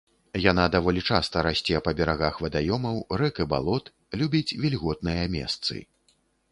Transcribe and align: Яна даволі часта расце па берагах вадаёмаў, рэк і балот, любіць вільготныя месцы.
Яна 0.51 0.63
даволі 0.75 1.01
часта 1.11 1.43
расце 1.49 1.83
па 1.87 1.93
берагах 2.01 2.41
вадаёмаў, 2.47 2.95
рэк 3.25 3.35
і 3.47 3.49
балот, 3.55 3.85
любіць 4.23 4.55
вільготныя 4.67 5.23
месцы. 5.39 5.75